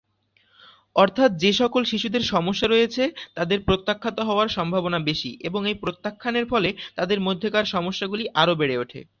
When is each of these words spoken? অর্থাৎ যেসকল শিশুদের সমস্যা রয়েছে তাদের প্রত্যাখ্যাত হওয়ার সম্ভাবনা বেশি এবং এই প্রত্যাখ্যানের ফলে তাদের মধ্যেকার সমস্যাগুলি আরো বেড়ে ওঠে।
অর্থাৎ 0.95 1.31
যেসকল 1.37 1.83
শিশুদের 1.83 2.23
সমস্যা 2.31 2.67
রয়েছে 2.67 3.03
তাদের 3.35 3.59
প্রত্যাখ্যাত 3.67 4.17
হওয়ার 4.19 4.49
সম্ভাবনা 4.49 4.99
বেশি 5.01 5.31
এবং 5.41 5.61
এই 5.67 5.77
প্রত্যাখ্যানের 5.83 6.45
ফলে 6.45 6.69
তাদের 6.97 7.19
মধ্যেকার 7.19 7.65
সমস্যাগুলি 7.67 8.23
আরো 8.41 8.53
বেড়ে 8.55 8.75
ওঠে। 8.77 8.99